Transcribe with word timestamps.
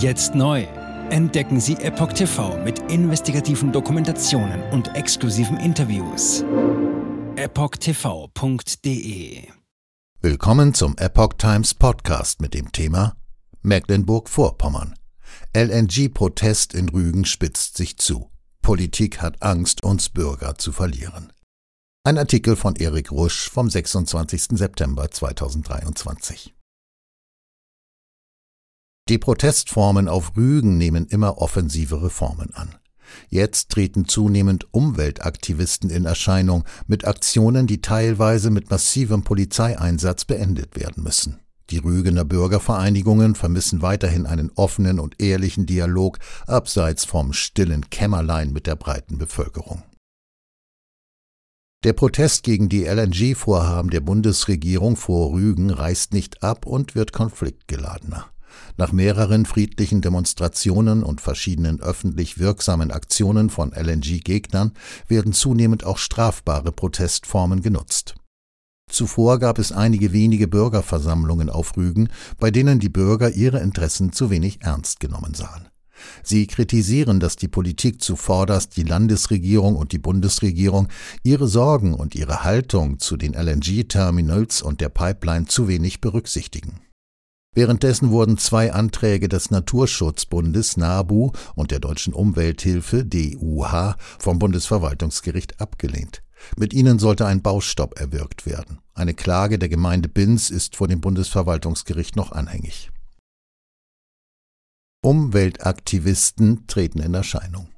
Jetzt 0.00 0.34
neu. 0.34 0.62
Entdecken 1.10 1.60
Sie 1.60 1.74
Epoch 1.74 2.14
TV 2.14 2.56
mit 2.64 2.78
investigativen 2.90 3.70
Dokumentationen 3.70 4.62
und 4.70 4.96
exklusiven 4.96 5.58
Interviews. 5.58 6.42
EpochTV.de 7.36 8.62
Willkommen 10.22 10.72
zum 10.72 10.96
Epoch 10.96 11.34
Times 11.36 11.74
Podcast 11.74 12.40
mit 12.40 12.54
dem 12.54 12.72
Thema 12.72 13.14
Mecklenburg-Vorpommern. 13.60 14.94
LNG-Protest 15.54 16.72
in 16.72 16.88
Rügen 16.88 17.26
spitzt 17.26 17.76
sich 17.76 17.98
zu. 17.98 18.30
Politik 18.62 19.20
hat 19.20 19.42
Angst, 19.42 19.84
uns 19.84 20.08
Bürger 20.08 20.54
zu 20.56 20.72
verlieren. 20.72 21.30
Ein 22.04 22.16
Artikel 22.16 22.56
von 22.56 22.74
Erik 22.76 23.12
Rusch 23.12 23.50
vom 23.50 23.68
26. 23.68 24.56
September 24.56 25.10
2023. 25.10 26.54
Die 29.10 29.18
Protestformen 29.18 30.06
auf 30.06 30.36
Rügen 30.36 30.78
nehmen 30.78 31.04
immer 31.06 31.38
offensivere 31.38 32.10
Formen 32.10 32.54
an. 32.54 32.76
Jetzt 33.28 33.70
treten 33.70 34.06
zunehmend 34.06 34.72
Umweltaktivisten 34.72 35.90
in 35.90 36.04
Erscheinung 36.04 36.62
mit 36.86 37.04
Aktionen, 37.04 37.66
die 37.66 37.80
teilweise 37.80 38.50
mit 38.50 38.70
massivem 38.70 39.24
Polizeieinsatz 39.24 40.26
beendet 40.26 40.76
werden 40.76 41.02
müssen. 41.02 41.40
Die 41.70 41.78
Rügener 41.78 42.24
Bürgervereinigungen 42.24 43.34
vermissen 43.34 43.82
weiterhin 43.82 44.26
einen 44.26 44.52
offenen 44.54 45.00
und 45.00 45.20
ehrlichen 45.20 45.66
Dialog 45.66 46.20
abseits 46.46 47.04
vom 47.04 47.32
stillen 47.32 47.90
Kämmerlein 47.90 48.52
mit 48.52 48.68
der 48.68 48.76
breiten 48.76 49.18
Bevölkerung. 49.18 49.82
Der 51.82 51.94
Protest 51.94 52.44
gegen 52.44 52.68
die 52.68 52.84
LNG-Vorhaben 52.84 53.90
der 53.90 54.02
Bundesregierung 54.02 54.94
vor 54.94 55.32
Rügen 55.32 55.70
reißt 55.70 56.12
nicht 56.12 56.44
ab 56.44 56.64
und 56.64 56.94
wird 56.94 57.12
konfliktgeladener. 57.12 58.30
Nach 58.76 58.92
mehreren 58.92 59.46
friedlichen 59.46 60.00
Demonstrationen 60.00 61.02
und 61.02 61.20
verschiedenen 61.20 61.80
öffentlich 61.80 62.38
wirksamen 62.38 62.90
Aktionen 62.90 63.50
von 63.50 63.72
LNG-Gegnern 63.72 64.72
werden 65.08 65.32
zunehmend 65.32 65.84
auch 65.84 65.98
strafbare 65.98 66.72
Protestformen 66.72 67.62
genutzt. 67.62 68.14
Zuvor 68.90 69.38
gab 69.38 69.58
es 69.58 69.72
einige 69.72 70.12
wenige 70.12 70.48
Bürgerversammlungen 70.48 71.48
auf 71.48 71.76
Rügen, 71.76 72.08
bei 72.38 72.50
denen 72.50 72.80
die 72.80 72.88
Bürger 72.88 73.30
ihre 73.30 73.60
Interessen 73.60 74.12
zu 74.12 74.30
wenig 74.30 74.62
ernst 74.62 75.00
genommen 75.00 75.34
sahen. 75.34 75.68
Sie 76.22 76.46
kritisieren, 76.46 77.20
dass 77.20 77.36
die 77.36 77.48
Politik 77.48 78.02
zuvorderst 78.02 78.76
die 78.76 78.82
Landesregierung 78.82 79.76
und 79.76 79.92
die 79.92 79.98
Bundesregierung 79.98 80.88
ihre 81.22 81.46
Sorgen 81.46 81.94
und 81.94 82.14
ihre 82.14 82.42
Haltung 82.42 82.98
zu 82.98 83.16
den 83.16 83.34
LNG-Terminals 83.34 84.62
und 84.62 84.80
der 84.80 84.88
Pipeline 84.88 85.46
zu 85.46 85.68
wenig 85.68 86.00
berücksichtigen. 86.00 86.80
Währenddessen 87.52 88.10
wurden 88.10 88.38
zwei 88.38 88.72
Anträge 88.72 89.28
des 89.28 89.50
Naturschutzbundes 89.50 90.76
NABU 90.76 91.32
und 91.56 91.72
der 91.72 91.80
Deutschen 91.80 92.14
Umwelthilfe 92.14 93.04
DUH 93.04 93.96
vom 94.18 94.38
Bundesverwaltungsgericht 94.38 95.60
abgelehnt. 95.60 96.22
Mit 96.56 96.72
ihnen 96.72 96.98
sollte 96.98 97.26
ein 97.26 97.42
Baustopp 97.42 97.98
erwirkt 97.98 98.46
werden. 98.46 98.78
Eine 98.94 99.14
Klage 99.14 99.58
der 99.58 99.68
Gemeinde 99.68 100.08
Binz 100.08 100.50
ist 100.50 100.76
vor 100.76 100.86
dem 100.86 101.00
Bundesverwaltungsgericht 101.00 102.16
noch 102.16 102.32
anhängig. 102.32 102.90
Umweltaktivisten 105.02 106.66
treten 106.66 107.00
in 107.00 107.14
Erscheinung. 107.14 107.68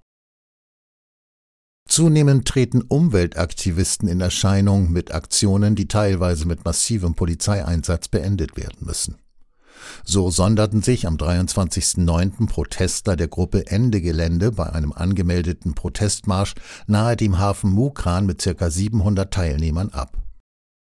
Zunehmend 1.88 2.46
treten 2.46 2.82
Umweltaktivisten 2.82 4.08
in 4.08 4.20
Erscheinung 4.20 4.92
mit 4.92 5.12
Aktionen, 5.12 5.74
die 5.74 5.88
teilweise 5.88 6.46
mit 6.46 6.64
massivem 6.64 7.14
Polizeieinsatz 7.14 8.08
beendet 8.08 8.56
werden 8.56 8.86
müssen. 8.86 9.16
So 10.04 10.30
sonderten 10.30 10.82
sich 10.82 11.06
am 11.06 11.16
23.09. 11.16 12.46
Protestler 12.46 13.16
der 13.16 13.28
Gruppe 13.28 13.66
Ende 13.66 14.00
Gelände 14.00 14.52
bei 14.52 14.72
einem 14.72 14.92
angemeldeten 14.92 15.74
Protestmarsch 15.74 16.54
nahe 16.86 17.16
dem 17.16 17.38
Hafen 17.38 17.70
Mukran 17.70 18.26
mit 18.26 18.42
ca. 18.42 18.70
700 18.70 19.32
Teilnehmern 19.32 19.90
ab. 19.90 20.18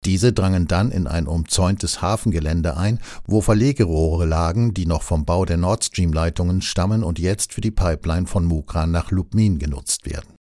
Diese 0.05 0.33
drangen 0.33 0.67
dann 0.67 0.91
in 0.91 1.07
ein 1.07 1.27
umzäuntes 1.27 2.01
Hafengelände 2.01 2.75
ein, 2.75 2.99
wo 3.25 3.41
Verlegerohre 3.41 4.25
lagen, 4.25 4.73
die 4.73 4.85
noch 4.85 5.01
vom 5.01 5.25
Bau 5.25 5.45
der 5.45 5.57
Nord 5.57 5.85
Stream 5.85 6.11
Leitungen 6.11 6.61
stammen 6.61 7.03
und 7.03 7.19
jetzt 7.19 7.53
für 7.53 7.61
die 7.61 7.71
Pipeline 7.71 8.27
von 8.27 8.45
Mukran 8.45 8.91
nach 8.91 9.11
Lubmin 9.11 9.59
genutzt 9.59 10.05
werden. 10.05 10.32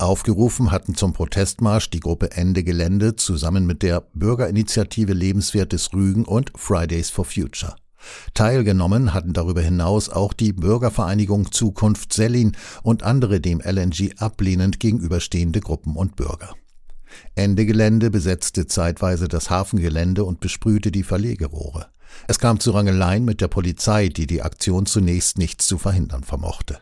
Aufgerufen 0.00 0.70
hatten 0.70 0.94
zum 0.94 1.12
Protestmarsch 1.12 1.90
die 1.90 2.00
Gruppe 2.00 2.32
Ende 2.32 2.64
Gelände 2.64 3.16
zusammen 3.16 3.66
mit 3.66 3.82
der 3.82 4.00
Bürgerinitiative 4.14 5.12
Lebenswertes 5.12 5.92
Rügen 5.92 6.24
und 6.24 6.50
Fridays 6.56 7.10
for 7.10 7.26
Future. 7.26 7.76
Teilgenommen 8.32 9.12
hatten 9.12 9.34
darüber 9.34 9.60
hinaus 9.60 10.08
auch 10.08 10.32
die 10.32 10.54
Bürgervereinigung 10.54 11.52
Zukunft 11.52 12.14
Sellin 12.14 12.56
und 12.82 13.02
andere 13.02 13.40
dem 13.40 13.60
LNG 13.60 14.12
ablehnend 14.16 14.80
gegenüberstehende 14.80 15.60
Gruppen 15.60 15.96
und 15.96 16.16
Bürger. 16.16 16.54
Ende 17.34 17.66
Gelände 17.66 18.10
besetzte 18.10 18.66
zeitweise 18.66 19.28
das 19.28 19.50
Hafengelände 19.50 20.24
und 20.24 20.40
besprühte 20.40 20.90
die 20.92 21.02
Verlegerohre. 21.02 21.88
Es 22.26 22.38
kam 22.38 22.58
zu 22.58 22.70
Rangeleien 22.70 23.26
mit 23.26 23.42
der 23.42 23.48
Polizei, 23.48 24.08
die 24.08 24.26
die 24.26 24.40
Aktion 24.40 24.86
zunächst 24.86 25.36
nichts 25.36 25.66
zu 25.66 25.76
verhindern 25.76 26.24
vermochte. 26.24 26.78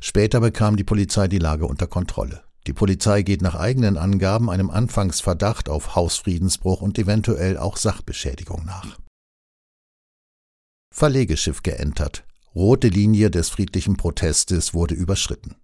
Später 0.00 0.40
bekam 0.40 0.76
die 0.76 0.84
Polizei 0.84 1.28
die 1.28 1.38
Lage 1.38 1.66
unter 1.66 1.86
Kontrolle. 1.86 2.45
Die 2.66 2.72
Polizei 2.72 3.22
geht 3.22 3.42
nach 3.42 3.54
eigenen 3.54 3.96
Angaben 3.96 4.50
einem 4.50 4.70
Anfangsverdacht 4.70 5.68
auf 5.68 5.94
Hausfriedensbruch 5.94 6.80
und 6.80 6.98
eventuell 6.98 7.58
auch 7.58 7.76
Sachbeschädigung 7.76 8.64
nach. 8.64 8.98
Verlegeschiff 10.92 11.62
geentert. 11.62 12.24
Rote 12.54 12.88
Linie 12.88 13.30
des 13.30 13.50
friedlichen 13.50 13.96
Protestes 13.96 14.74
wurde 14.74 14.94
überschritten. 14.94 15.56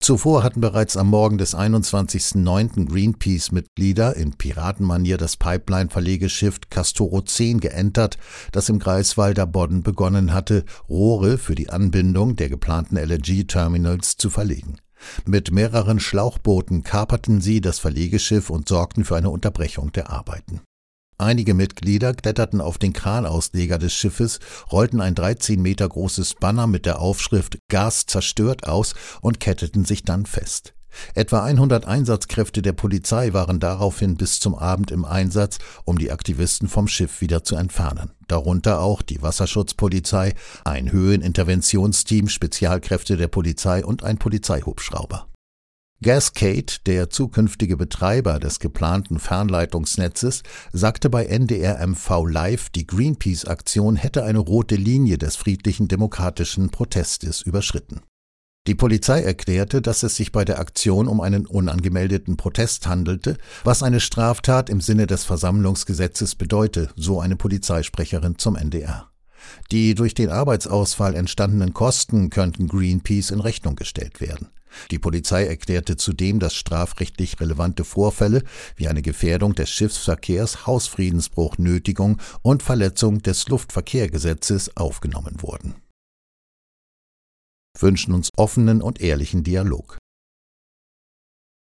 Zuvor 0.00 0.42
hatten 0.42 0.60
bereits 0.60 0.96
am 0.96 1.08
Morgen 1.08 1.38
des 1.38 1.56
21.09. 1.56 2.88
Greenpeace-Mitglieder 2.88 4.16
in 4.16 4.38
Piratenmanier 4.38 5.16
das 5.16 5.36
Pipeline-Verlegeschiff 5.36 6.60
Castoro 6.70 7.22
10 7.22 7.60
geentert, 7.60 8.18
das 8.52 8.68
im 8.68 8.78
Greifswalder 8.78 9.46
Bodden 9.46 9.82
begonnen 9.82 10.32
hatte, 10.32 10.64
Rohre 10.88 11.36
für 11.36 11.54
die 11.54 11.70
Anbindung 11.70 12.36
der 12.36 12.48
geplanten 12.48 12.96
LNG-Terminals 12.96 14.16
zu 14.16 14.30
verlegen. 14.30 14.78
Mit 15.26 15.50
mehreren 15.50 16.00
Schlauchbooten 16.00 16.82
kaperten 16.82 17.40
sie 17.40 17.60
das 17.60 17.78
Verlegeschiff 17.78 18.50
und 18.50 18.68
sorgten 18.68 19.04
für 19.04 19.16
eine 19.16 19.30
Unterbrechung 19.30 19.92
der 19.92 20.10
Arbeiten. 20.10 20.60
Einige 21.20 21.52
Mitglieder 21.52 22.14
kletterten 22.14 22.60
auf 22.60 22.78
den 22.78 22.92
Kranausleger 22.92 23.78
des 23.78 23.92
Schiffes, 23.92 24.38
rollten 24.70 25.00
ein 25.00 25.16
13 25.16 25.60
Meter 25.60 25.88
großes 25.88 26.36
Banner 26.36 26.68
mit 26.68 26.86
der 26.86 27.00
Aufschrift 27.00 27.58
Gas 27.68 28.06
zerstört 28.06 28.68
aus 28.68 28.94
und 29.20 29.40
ketteten 29.40 29.84
sich 29.84 30.04
dann 30.04 30.26
fest. 30.26 30.74
Etwa 31.14 31.44
100 31.44 31.86
Einsatzkräfte 31.86 32.62
der 32.62 32.72
Polizei 32.72 33.32
waren 33.32 33.60
daraufhin 33.60 34.16
bis 34.16 34.40
zum 34.40 34.54
Abend 34.54 34.90
im 34.90 35.04
Einsatz, 35.04 35.58
um 35.84 35.98
die 35.98 36.10
Aktivisten 36.10 36.68
vom 36.68 36.88
Schiff 36.88 37.20
wieder 37.20 37.44
zu 37.44 37.56
entfernen. 37.56 38.10
Darunter 38.28 38.80
auch 38.80 39.02
die 39.02 39.22
Wasserschutzpolizei, 39.22 40.34
ein 40.64 40.92
Höheninterventionsteam, 40.92 42.28
Spezialkräfte 42.28 43.16
der 43.16 43.28
Polizei 43.28 43.84
und 43.84 44.04
ein 44.04 44.18
Polizeihubschrauber. 44.18 45.28
Gascade, 46.00 46.74
der 46.86 47.10
zukünftige 47.10 47.76
Betreiber 47.76 48.38
des 48.38 48.60
geplanten 48.60 49.18
Fernleitungsnetzes, 49.18 50.44
sagte 50.72 51.10
bei 51.10 51.26
NDR 51.26 51.84
MV 51.84 52.24
Live, 52.28 52.70
die 52.70 52.86
Greenpeace-Aktion 52.86 53.96
hätte 53.96 54.22
eine 54.22 54.38
rote 54.38 54.76
Linie 54.76 55.18
des 55.18 55.34
friedlichen 55.34 55.88
demokratischen 55.88 56.70
Protestes 56.70 57.42
überschritten. 57.42 58.02
Die 58.68 58.74
Polizei 58.74 59.22
erklärte, 59.22 59.80
dass 59.80 60.02
es 60.02 60.16
sich 60.16 60.30
bei 60.30 60.44
der 60.44 60.58
Aktion 60.58 61.08
um 61.08 61.22
einen 61.22 61.46
unangemeldeten 61.46 62.36
Protest 62.36 62.86
handelte, 62.86 63.38
was 63.64 63.82
eine 63.82 63.98
Straftat 63.98 64.68
im 64.68 64.82
Sinne 64.82 65.06
des 65.06 65.24
Versammlungsgesetzes 65.24 66.34
bedeute, 66.34 66.90
so 66.94 67.18
eine 67.18 67.36
Polizeisprecherin 67.36 68.36
zum 68.36 68.56
NDR. 68.56 69.08
Die 69.72 69.94
durch 69.94 70.12
den 70.12 70.28
Arbeitsausfall 70.28 71.14
entstandenen 71.14 71.72
Kosten 71.72 72.28
könnten 72.28 72.68
Greenpeace 72.68 73.30
in 73.30 73.40
Rechnung 73.40 73.74
gestellt 73.74 74.20
werden. 74.20 74.48
Die 74.90 74.98
Polizei 74.98 75.46
erklärte 75.46 75.96
zudem, 75.96 76.38
dass 76.38 76.52
strafrechtlich 76.52 77.40
relevante 77.40 77.84
Vorfälle 77.84 78.42
wie 78.76 78.88
eine 78.88 79.00
Gefährdung 79.00 79.54
des 79.54 79.70
Schiffsverkehrs, 79.70 80.66
Hausfriedensbruch, 80.66 81.56
Nötigung 81.56 82.18
und 82.42 82.62
Verletzung 82.62 83.22
des 83.22 83.48
Luftverkehrsgesetzes 83.48 84.76
aufgenommen 84.76 85.36
wurden. 85.40 85.87
Wünschen 87.82 88.14
uns 88.14 88.30
offenen 88.36 88.82
und 88.82 89.00
ehrlichen 89.00 89.44
Dialog. 89.44 89.98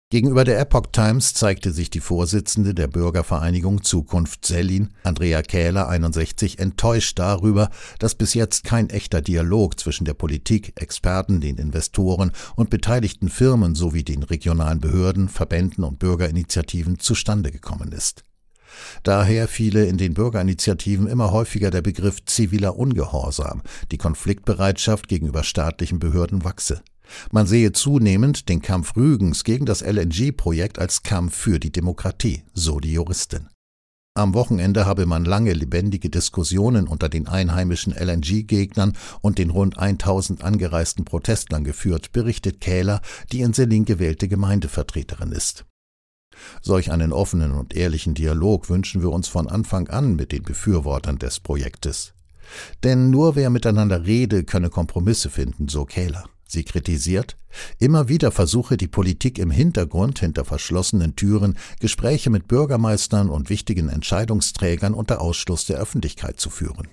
Gegenüber 0.09 0.45
der 0.45 0.57
Epoch 0.61 0.85
Times 0.93 1.33
zeigte 1.33 1.73
sich 1.73 1.89
die 1.89 1.99
Vorsitzende 1.99 2.73
der 2.73 2.87
Bürgervereinigung 2.87 3.83
Zukunft 3.83 4.45
Sellin, 4.45 4.93
Andrea 5.03 5.41
Kähler 5.41 5.89
61, 5.89 6.59
enttäuscht 6.59 7.19
darüber, 7.19 7.69
dass 7.99 8.15
bis 8.15 8.33
jetzt 8.33 8.63
kein 8.63 8.89
echter 8.89 9.21
Dialog 9.21 9.77
zwischen 9.77 10.05
der 10.05 10.13
Politik, 10.13 10.79
Experten, 10.81 11.41
den 11.41 11.57
Investoren 11.57 12.31
und 12.55 12.69
beteiligten 12.69 13.27
Firmen 13.27 13.75
sowie 13.75 14.05
den 14.05 14.23
regionalen 14.23 14.79
Behörden, 14.79 15.27
Verbänden 15.27 15.83
und 15.83 15.99
Bürgerinitiativen 15.99 16.99
zustande 16.99 17.51
gekommen 17.51 17.91
ist. 17.91 18.23
Daher 19.03 19.47
fiele 19.47 19.85
in 19.85 19.97
den 19.97 20.13
Bürgerinitiativen 20.13 21.07
immer 21.07 21.31
häufiger 21.31 21.71
der 21.71 21.81
Begriff 21.81 22.23
ziviler 22.25 22.77
Ungehorsam, 22.77 23.61
die 23.91 23.97
Konfliktbereitschaft 23.97 25.07
gegenüber 25.07 25.43
staatlichen 25.43 25.99
Behörden 25.99 26.43
wachse. 26.43 26.81
Man 27.31 27.47
sehe 27.47 27.71
zunehmend 27.71 28.49
den 28.49 28.61
Kampf 28.61 28.95
Rügens 28.95 29.43
gegen 29.43 29.65
das 29.65 29.81
LNG-Projekt 29.81 30.79
als 30.79 31.03
Kampf 31.03 31.35
für 31.35 31.59
die 31.59 31.71
Demokratie, 31.71 32.43
so 32.53 32.79
die 32.79 32.93
Juristin. 32.93 33.47
Am 34.17 34.33
Wochenende 34.33 34.87
habe 34.87 35.05
man 35.05 35.25
lange 35.25 35.53
lebendige 35.53 36.09
Diskussionen 36.09 36.87
unter 36.87 37.07
den 37.07 37.27
einheimischen 37.27 37.93
LNG-Gegnern 37.93 38.93
und 39.21 39.37
den 39.37 39.51
rund 39.51 39.77
1000 39.77 40.43
angereisten 40.43 41.05
Protestlern 41.05 41.63
geführt, 41.63 42.13
berichtet 42.13 42.59
Kähler, 42.59 43.01
die 43.31 43.41
in 43.41 43.53
Selin 43.53 43.85
gewählte 43.85 44.27
Gemeindevertreterin 44.27 45.31
ist. 45.31 45.65
Solch 46.61 46.91
einen 46.91 47.13
offenen 47.13 47.51
und 47.51 47.75
ehrlichen 47.75 48.13
Dialog 48.13 48.69
wünschen 48.69 49.01
wir 49.01 49.11
uns 49.11 49.27
von 49.27 49.47
Anfang 49.47 49.87
an 49.89 50.15
mit 50.15 50.31
den 50.31 50.43
Befürwortern 50.43 51.17
des 51.17 51.39
Projektes. 51.39 52.13
Denn 52.83 53.09
nur 53.09 53.35
wer 53.35 53.49
miteinander 53.49 54.05
rede, 54.05 54.43
könne 54.43 54.69
Kompromisse 54.69 55.29
finden, 55.29 55.67
so 55.67 55.85
Kähler. 55.85 56.25
Sie 56.47 56.63
kritisiert, 56.63 57.37
immer 57.77 58.07
wieder 58.07 58.31
versuche 58.31 58.77
die 58.77 58.87
Politik 58.87 59.37
im 59.37 59.51
Hintergrund 59.51 60.19
hinter 60.19 60.45
verschlossenen 60.45 61.15
Türen 61.17 61.57
Gespräche 61.81 62.29
mit 62.29 62.47
Bürgermeistern 62.47 63.29
und 63.29 63.49
wichtigen 63.49 63.89
Entscheidungsträgern 63.89 64.93
unter 64.93 65.19
Ausschluss 65.19 65.65
der 65.65 65.77
Öffentlichkeit 65.77 66.39
zu 66.39 66.49
führen. 66.49 66.87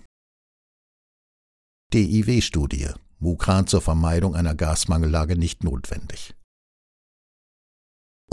DIW-Studie 1.92 2.88
Mukran 3.20 3.66
zur 3.68 3.80
Vermeidung 3.80 4.34
einer 4.34 4.54
Gasmangellage 4.54 5.36
nicht 5.36 5.62
notwendig. 5.62 6.34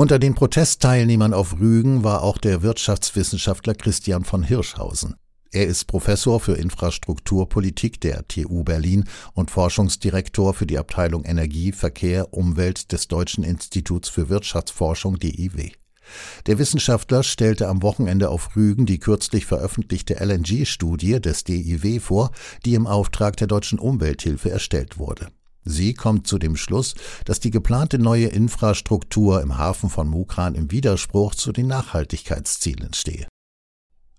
Unter 0.02 0.18
den 0.18 0.34
Protestteilnehmern 0.34 1.32
auf 1.32 1.60
Rügen 1.60 2.04
war 2.04 2.24
auch 2.24 2.40
der 2.40 2.64
Wirtschaftswissenschaftler 2.64 3.76
Christian 3.76 4.26
von 4.26 4.42
Hirschhausen. 4.42 5.14
Er 5.52 5.68
ist 5.68 5.86
Professor 5.86 6.40
für 6.40 6.54
Infrastrukturpolitik 6.54 8.02
der 8.02 8.28
TU 8.28 8.64
Berlin 8.64 9.04
und 9.34 9.52
Forschungsdirektor 9.52 10.56
für 10.56 10.66
die 10.66 10.80
Abteilung 10.80 11.24
Energie, 11.24 11.72
Verkehr, 11.72 12.34
Umwelt 12.34 12.92
des 12.92 13.10
Deutschen 13.10 13.44
Instituts 13.44 14.10
für 14.10 14.28
Wirtschaftsforschung 14.28 15.20
DIW. 15.20 15.70
Der 16.48 16.58
Wissenschaftler 16.58 17.22
stellte 17.22 17.68
am 17.68 17.84
Wochenende 17.84 18.30
auf 18.30 18.56
Rügen 18.56 18.88
die 18.88 18.98
kürzlich 18.98 19.46
veröffentlichte 19.46 20.16
LNG-Studie 20.16 21.22
des 21.22 21.44
DIW 21.44 22.00
vor, 22.00 22.32
die 22.66 22.74
im 22.74 22.88
Auftrag 22.88 23.38
der 23.38 23.46
deutschen 23.46 23.78
Umwelthilfe 23.78 24.50
erstellt 24.50 24.98
wurde. 24.98 25.28
Sie 25.64 25.94
kommt 25.94 26.28
zu 26.28 26.38
dem 26.38 26.56
Schluss, 26.56 26.96
dass 27.26 27.40
die 27.40 27.52
geplante 27.52 28.00
neue 28.00 28.28
Infrastruktur 28.28 29.42
im 29.42 29.58
Hafen 29.58 29.90
von 29.90 30.08
Mukran 30.08 30.56
im 30.56 30.72
Widerspruch 30.72 31.36
zu 31.36 31.52
den 31.52 31.68
Nachhaltigkeitszielen 31.68 32.94
stehe. 32.94 33.28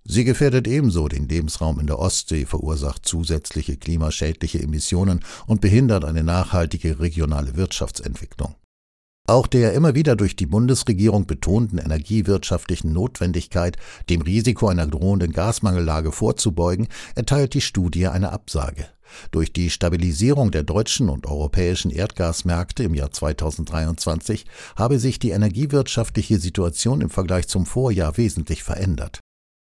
Sie 0.05 0.25
gefährdet 0.25 0.67
ebenso 0.67 1.07
den 1.07 1.29
Lebensraum 1.29 1.79
in 1.79 1.87
der 1.87 1.99
Ostsee, 1.99 2.45
verursacht 2.45 3.07
zusätzliche 3.07 3.77
klimaschädliche 3.77 4.61
Emissionen 4.61 5.21
und 5.47 5.61
behindert 5.61 6.05
eine 6.05 6.25
nachhaltige 6.25 6.99
regionale 6.99 7.57
Wirtschaftsentwicklung. 7.57 8.57
Auch 9.29 9.47
der 9.47 9.73
immer 9.75 9.95
wieder 9.95 10.17
durch 10.17 10.35
die 10.35 10.47
Bundesregierung 10.47 11.27
betonten 11.27 11.79
energiewirtschaftlichen 11.79 12.93
Notwendigkeit, 12.93 13.77
dem 14.11 14.21
Risiko 14.21 14.67
einer 14.67 14.89
drohenden 14.89 15.33
Gasmangellage 15.33 16.11
vorzubeugen, 16.11 16.89
erteilt 17.15 17.55
die 17.55 17.61
Studie 17.61 18.09
eine 18.09 18.33
Absage. 18.33 18.89
Durch 19.31 19.53
die 19.53 19.71
Stabilisierung 19.71 20.51
der 20.51 20.63
deutschen 20.63 21.09
und 21.09 21.27
europäischen 21.27 21.91
Erdgasmärkte 21.91 22.85
im 22.85 22.95
Jahr 22.95 23.11
2023 23.11 24.47
habe 24.77 24.99
sich 24.99 25.19
die 25.19 25.31
energiewirtschaftliche 25.31 26.39
Situation 26.39 27.01
im 27.01 27.11
Vergleich 27.11 27.49
zum 27.49 27.67
Vorjahr 27.67 28.17
wesentlich 28.17 28.63
verändert. 28.63 29.21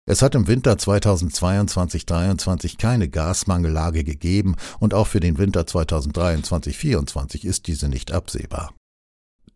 Es 0.04 0.20
hat 0.20 0.34
im 0.34 0.48
Winter 0.48 0.72
2022-23 0.72 2.76
keine 2.76 3.08
Gasmangellage 3.08 4.02
gegeben 4.02 4.56
und 4.80 4.94
auch 4.94 5.06
für 5.06 5.20
den 5.20 5.38
Winter 5.38 5.62
2023-24 5.62 7.44
ist 7.44 7.68
diese 7.68 7.88
nicht 7.88 8.10
absehbar. 8.10 8.74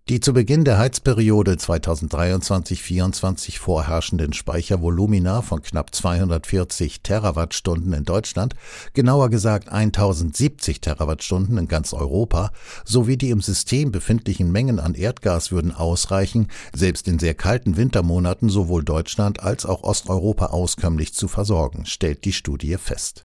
Die 0.09 0.21
zu 0.21 0.33
Beginn 0.33 0.65
der 0.65 0.79
Heizperiode 0.79 1.55
2023-24 1.55 3.59
vorherrschenden 3.59 4.35
Speichervolumina 4.35 5.43
von 5.43 5.63
knapp 5.63 5.93
240 5.93 7.03
Terawattstunden 7.03 7.93
in 7.93 8.05
Deutschland, 8.05 8.55
genauer 8.93 9.31
gesagt 9.31 9.69
1070 9.69 10.81
Terawattstunden 10.81 11.59
in 11.59 11.67
ganz 11.67 11.93
Europa, 11.93 12.53
sowie 12.85 13.17
die 13.17 13.31
im 13.31 13.41
System 13.41 13.91
befindlichen 13.91 14.53
Mengen 14.53 14.79
an 14.79 14.95
Erdgas 14.95 15.51
würden 15.51 15.75
ausreichen, 15.75 16.53
selbst 16.73 17.09
in 17.09 17.19
sehr 17.19 17.35
kalten 17.35 17.77
Wintermonaten 17.77 18.49
sowohl 18.49 18.85
Deutschland 18.85 19.43
als 19.43 19.67
auch 19.67 19.83
Osteuropa 19.83 20.47
auskömmlich 20.47 21.15
zu 21.15 21.27
versorgen, 21.27 21.85
stellt 21.85 22.25
die 22.25 22.33
Studie 22.33 22.77
fest. 22.77 23.25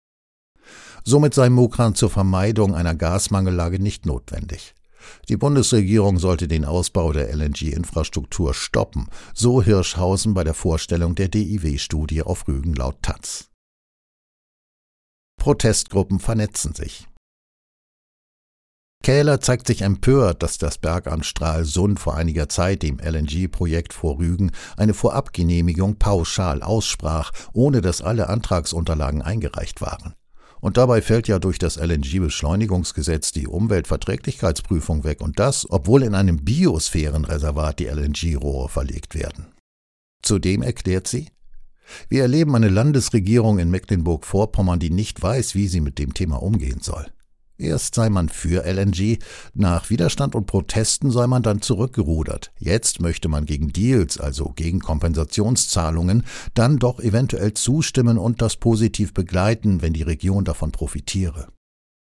Somit 1.03 1.33
sei 1.33 1.49
Mokran 1.49 1.95
zur 1.95 2.11
Vermeidung 2.11 2.75
einer 2.75 2.93
Gasmangellage 2.93 3.79
nicht 3.79 4.05
notwendig. 4.05 4.75
Die 5.29 5.37
Bundesregierung 5.37 6.19
sollte 6.19 6.47
den 6.47 6.65
Ausbau 6.65 7.11
der 7.13 7.33
LNG-Infrastruktur 7.35 8.53
stoppen, 8.53 9.07
so 9.33 9.61
Hirschhausen 9.61 10.33
bei 10.33 10.43
der 10.43 10.53
Vorstellung 10.53 11.15
der 11.15 11.27
DIW-Studie 11.27 12.23
auf 12.23 12.47
Rügen 12.47 12.73
laut 12.73 13.01
Taz. 13.01 13.49
Protestgruppen 15.39 16.19
vernetzen 16.19 16.73
sich. 16.73 17.07
Kähler 19.03 19.39
zeigt 19.39 19.67
sich 19.67 19.83
empört, 19.83 20.43
dass 20.43 20.57
das 20.57 20.79
Bergamt 20.79 21.25
Stralsund 21.25 21.99
vor 21.99 22.15
einiger 22.15 22.49
Zeit 22.49 22.83
dem 22.83 22.99
LNG-Projekt 22.99 23.93
vor 23.93 24.17
Rügen 24.17 24.51
eine 24.75 24.93
Vorabgenehmigung 24.93 25.97
pauschal 25.97 26.61
aussprach, 26.61 27.31
ohne 27.53 27.79
dass 27.79 28.01
alle 28.01 28.27
Antragsunterlagen 28.27 29.21
eingereicht 29.21 29.79
waren. 29.79 30.15
Und 30.67 30.75
dabei 30.75 31.01
fällt 31.01 31.29
ja 31.29 31.39
durch 31.39 31.59
das 31.59 31.77
LNG-Beschleunigungsgesetz 31.77 33.31
die 33.31 33.47
Umweltverträglichkeitsprüfung 33.47 35.05
weg 35.05 35.21
und 35.21 35.39
das, 35.39 35.65
obwohl 35.69 36.03
in 36.03 36.13
einem 36.13 36.43
Biosphärenreservat 36.43 37.79
die 37.79 37.85
LNG-Rohre 37.85 38.67
verlegt 38.67 39.15
werden. 39.15 39.45
Zudem 40.21 40.61
erklärt 40.61 41.07
sie, 41.07 41.29
wir 42.09 42.23
erleben 42.23 42.53
eine 42.53 42.67
Landesregierung 42.67 43.59
in 43.59 43.69
Mecklenburg-Vorpommern, 43.69 44.77
die 44.77 44.89
nicht 44.89 45.23
weiß, 45.23 45.55
wie 45.55 45.69
sie 45.69 45.79
mit 45.79 45.99
dem 45.99 46.13
Thema 46.13 46.43
umgehen 46.43 46.81
soll. 46.81 47.05
Erst 47.59 47.95
sei 47.95 48.09
man 48.09 48.29
für 48.29 48.65
LNG, 48.65 49.17
nach 49.55 49.89
Widerstand 49.89 50.35
und 50.35 50.45
Protesten 50.45 51.09
sei 51.09 51.25
man 51.25 51.41
dann 51.41 51.61
zurückgerudert. 51.61 52.51
Jetzt 52.59 53.01
möchte 53.01 53.29
man 53.29 53.45
gegen 53.45 53.73
Deals, 53.73 54.19
also 54.19 54.53
gegen 54.55 54.79
Kompensationszahlungen, 54.79 56.23
dann 56.53 56.77
doch 56.77 56.99
eventuell 56.99 57.53
zustimmen 57.53 58.19
und 58.19 58.43
das 58.43 58.57
positiv 58.57 59.13
begleiten, 59.13 59.81
wenn 59.81 59.93
die 59.93 60.03
Region 60.03 60.45
davon 60.45 60.71
profitiere. 60.71 61.47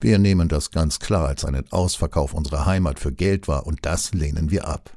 Wir 0.01 0.19
nehmen 0.19 0.49
das 0.49 0.71
ganz 0.71 0.99
klar 0.99 1.27
als 1.27 1.45
einen 1.45 1.69
Ausverkauf 1.71 2.33
unserer 2.33 2.65
Heimat 2.65 2.99
für 2.99 3.13
Geld 3.13 3.47
wahr 3.47 3.65
und 3.65 3.85
das 3.85 4.13
lehnen 4.13 4.51
wir 4.51 4.67
ab. 4.67 4.95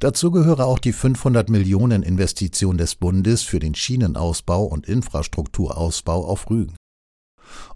Dazu 0.00 0.30
gehöre 0.30 0.64
auch 0.64 0.78
die 0.78 0.94
500 0.94 1.50
Millionen 1.50 2.02
Investition 2.02 2.78
des 2.78 2.94
Bundes 2.94 3.42
für 3.42 3.58
den 3.58 3.74
Schienenausbau 3.74 4.64
und 4.64 4.86
Infrastrukturausbau 4.86 6.26
auf 6.26 6.48
Rügen. 6.48 6.74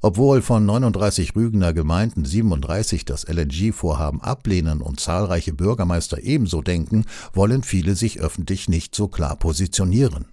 Obwohl 0.00 0.42
von 0.42 0.66
39 0.66 1.34
Rügener 1.34 1.72
Gemeinden 1.72 2.24
37 2.24 3.04
das 3.04 3.26
LNG-Vorhaben 3.28 4.20
ablehnen 4.20 4.80
und 4.80 5.00
zahlreiche 5.00 5.52
Bürgermeister 5.52 6.22
ebenso 6.22 6.62
denken, 6.62 7.04
wollen 7.32 7.62
viele 7.62 7.94
sich 7.94 8.20
öffentlich 8.20 8.68
nicht 8.68 8.94
so 8.94 9.08
klar 9.08 9.36
positionieren. 9.36 10.26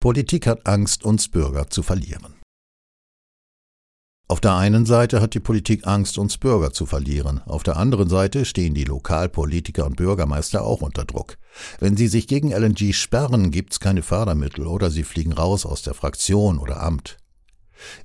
Politik 0.00 0.46
hat 0.46 0.66
Angst, 0.66 1.04
uns 1.04 1.28
Bürger 1.28 1.68
zu 1.70 1.82
verlieren. 1.82 2.34
Auf 4.26 4.40
der 4.40 4.54
einen 4.54 4.86
Seite 4.86 5.20
hat 5.20 5.34
die 5.34 5.40
Politik 5.40 5.86
Angst, 5.86 6.16
uns 6.16 6.38
Bürger 6.38 6.72
zu 6.72 6.86
verlieren, 6.86 7.42
auf 7.44 7.62
der 7.62 7.76
anderen 7.76 8.08
Seite 8.08 8.46
stehen 8.46 8.72
die 8.72 8.84
Lokalpolitiker 8.84 9.84
und 9.84 9.96
Bürgermeister 9.96 10.64
auch 10.64 10.80
unter 10.80 11.04
Druck. 11.04 11.36
Wenn 11.78 11.96
sie 11.96 12.08
sich 12.08 12.26
gegen 12.26 12.50
LNG 12.50 12.94
sperren, 12.94 13.50
gibt's 13.50 13.80
keine 13.80 14.02
Fördermittel 14.02 14.66
oder 14.66 14.90
sie 14.90 15.04
fliegen 15.04 15.32
raus 15.32 15.66
aus 15.66 15.82
der 15.82 15.92
Fraktion 15.92 16.58
oder 16.58 16.82
Amt. 16.82 17.18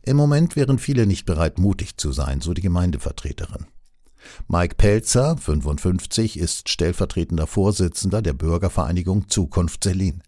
Im 0.03 0.17
Moment 0.17 0.55
wären 0.55 0.79
viele 0.79 1.05
nicht 1.05 1.25
bereit, 1.25 1.59
mutig 1.59 1.97
zu 1.97 2.11
sein, 2.11 2.41
so 2.41 2.53
die 2.53 2.61
Gemeindevertreterin. 2.61 3.67
Mike 4.47 4.75
Pelzer, 4.75 5.37
55, 5.37 6.37
ist 6.37 6.69
stellvertretender 6.69 7.47
Vorsitzender 7.47 8.21
der 8.21 8.33
Bürgervereinigung 8.33 9.29
Zukunft 9.29 9.83
Selin. 9.83 10.23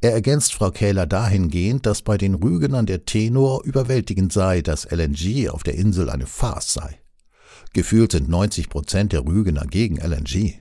Er 0.00 0.12
ergänzt 0.12 0.54
Frau 0.54 0.70
Kähler 0.70 1.06
dahingehend, 1.06 1.86
dass 1.86 2.02
bei 2.02 2.18
den 2.18 2.34
Rügenern 2.34 2.86
der 2.86 3.04
Tenor 3.04 3.64
überwältigend 3.64 4.32
sei, 4.32 4.60
dass 4.60 4.90
LNG 4.90 5.48
auf 5.48 5.62
der 5.62 5.74
Insel 5.74 6.10
eine 6.10 6.26
Farce 6.26 6.74
sei. 6.74 6.98
Gefühlt 7.72 8.12
sind 8.12 8.28
90 8.28 8.68
Prozent 8.68 9.12
der 9.12 9.24
Rügener 9.24 9.66
gegen 9.66 9.96
LNG. 9.96 10.54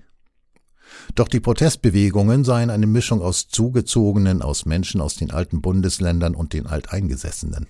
Doch 1.16 1.28
die 1.28 1.40
Protestbewegungen 1.40 2.44
seien 2.44 2.70
eine 2.70 2.88
Mischung 2.88 3.22
aus 3.22 3.48
Zugezogenen, 3.48 4.42
aus 4.42 4.66
Menschen 4.66 5.02
aus 5.02 5.16
den 5.16 5.32
alten 5.32 5.62
Bundesländern 5.62 6.36
und 6.36 6.54
den 6.54 6.68
Alteingesessenen. 6.68 7.68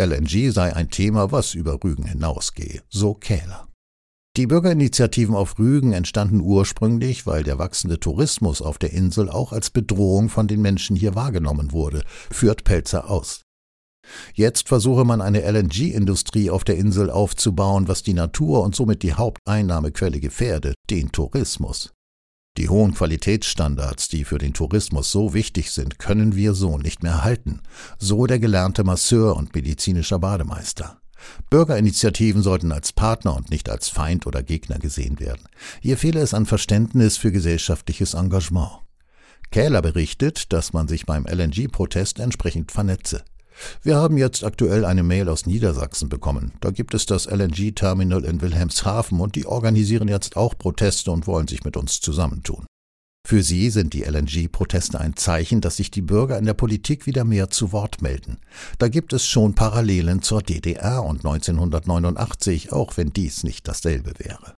LNG 0.00 0.50
sei 0.50 0.74
ein 0.74 0.90
Thema, 0.90 1.30
was 1.30 1.54
über 1.54 1.82
Rügen 1.84 2.04
hinausgehe, 2.04 2.82
so 2.88 3.14
Kähler. 3.14 3.68
Die 4.36 4.46
Bürgerinitiativen 4.46 5.34
auf 5.34 5.58
Rügen 5.58 5.92
entstanden 5.92 6.40
ursprünglich, 6.40 7.26
weil 7.26 7.42
der 7.42 7.58
wachsende 7.58 8.00
Tourismus 8.00 8.62
auf 8.62 8.78
der 8.78 8.92
Insel 8.92 9.28
auch 9.28 9.52
als 9.52 9.70
Bedrohung 9.70 10.28
von 10.28 10.46
den 10.46 10.62
Menschen 10.62 10.96
hier 10.96 11.14
wahrgenommen 11.14 11.72
wurde, 11.72 12.02
führt 12.30 12.64
Pelzer 12.64 13.10
aus. 13.10 13.42
Jetzt 14.34 14.68
versuche 14.68 15.04
man 15.04 15.20
eine 15.20 15.42
LNG-Industrie 15.42 16.50
auf 16.50 16.64
der 16.64 16.76
Insel 16.76 17.10
aufzubauen, 17.10 17.88
was 17.88 18.02
die 18.02 18.14
Natur 18.14 18.62
und 18.62 18.74
somit 18.74 19.02
die 19.02 19.14
Haupteinnahmequelle 19.14 20.20
gefährde, 20.20 20.74
den 20.88 21.12
Tourismus. 21.12 21.92
Die 22.60 22.68
hohen 22.68 22.92
Qualitätsstandards, 22.92 24.08
die 24.08 24.22
für 24.22 24.36
den 24.36 24.52
Tourismus 24.52 25.10
so 25.10 25.32
wichtig 25.32 25.70
sind, 25.70 25.98
können 25.98 26.36
wir 26.36 26.52
so 26.52 26.76
nicht 26.76 27.02
mehr 27.02 27.24
halten, 27.24 27.62
so 27.98 28.26
der 28.26 28.38
gelernte 28.38 28.84
Masseur 28.84 29.34
und 29.36 29.54
medizinischer 29.54 30.18
Bademeister. 30.18 31.00
Bürgerinitiativen 31.48 32.42
sollten 32.42 32.70
als 32.70 32.92
Partner 32.92 33.34
und 33.34 33.48
nicht 33.48 33.70
als 33.70 33.88
Feind 33.88 34.26
oder 34.26 34.42
Gegner 34.42 34.78
gesehen 34.78 35.20
werden. 35.20 35.48
Hier 35.80 35.96
fehle 35.96 36.20
es 36.20 36.34
an 36.34 36.44
Verständnis 36.44 37.16
für 37.16 37.32
gesellschaftliches 37.32 38.12
Engagement. 38.12 38.82
Kähler 39.50 39.80
berichtet, 39.80 40.52
dass 40.52 40.74
man 40.74 40.86
sich 40.86 41.06
beim 41.06 41.24
LNG-Protest 41.24 42.18
entsprechend 42.18 42.72
vernetze. 42.72 43.24
Wir 43.82 43.96
haben 43.96 44.16
jetzt 44.16 44.44
aktuell 44.44 44.84
eine 44.84 45.02
Mail 45.02 45.28
aus 45.28 45.46
Niedersachsen 45.46 46.08
bekommen. 46.08 46.52
Da 46.60 46.70
gibt 46.70 46.94
es 46.94 47.06
das 47.06 47.26
LNG-Terminal 47.26 48.24
in 48.24 48.40
Wilhelmshaven 48.40 49.20
und 49.20 49.34
die 49.34 49.46
organisieren 49.46 50.08
jetzt 50.08 50.36
auch 50.36 50.56
Proteste 50.56 51.10
und 51.10 51.26
wollen 51.26 51.48
sich 51.48 51.64
mit 51.64 51.76
uns 51.76 52.00
zusammentun. 52.00 52.66
Für 53.26 53.42
sie 53.42 53.70
sind 53.70 53.92
die 53.92 54.02
LNG-Proteste 54.02 54.98
ein 54.98 55.14
Zeichen, 55.14 55.60
dass 55.60 55.76
sich 55.76 55.90
die 55.90 56.02
Bürger 56.02 56.38
in 56.38 56.46
der 56.46 56.54
Politik 56.54 57.06
wieder 57.06 57.24
mehr 57.24 57.50
zu 57.50 57.70
Wort 57.70 58.02
melden. 58.02 58.38
Da 58.78 58.88
gibt 58.88 59.12
es 59.12 59.26
schon 59.26 59.54
Parallelen 59.54 60.22
zur 60.22 60.42
DDR 60.42 61.04
und 61.04 61.24
1989, 61.24 62.72
auch 62.72 62.96
wenn 62.96 63.12
dies 63.12 63.44
nicht 63.44 63.68
dasselbe 63.68 64.14
wäre. 64.18 64.54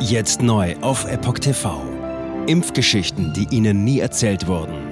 Jetzt 0.00 0.42
neu 0.42 0.76
auf 0.80 1.04
Epoch 1.04 1.38
TV. 1.38 1.84
Impfgeschichten, 2.48 3.32
die 3.34 3.46
Ihnen 3.54 3.84
nie 3.84 4.00
erzählt 4.00 4.48
wurden. 4.48 4.91